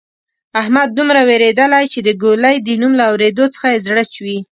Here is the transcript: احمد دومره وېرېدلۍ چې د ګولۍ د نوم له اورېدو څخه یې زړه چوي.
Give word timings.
احمد 0.61 0.89
دومره 0.97 1.21
وېرېدلۍ 1.29 1.85
چې 1.93 1.99
د 2.03 2.09
ګولۍ 2.21 2.55
د 2.61 2.69
نوم 2.81 2.93
له 2.99 3.05
اورېدو 3.11 3.45
څخه 3.53 3.67
یې 3.73 3.79
زړه 3.87 4.03
چوي. 4.13 4.37